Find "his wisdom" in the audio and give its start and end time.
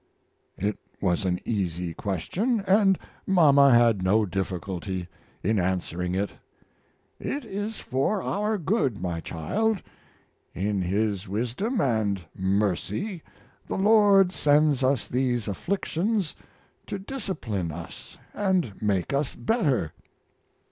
10.81-11.79